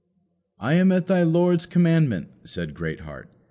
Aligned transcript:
"I 0.57 0.73
am 0.73 0.91
at 0.91 1.07
my 1.07 1.21
lord's 1.21 1.67
commandment," 1.67 2.29
said 2.43 2.73
Greatheart. 2.73 3.29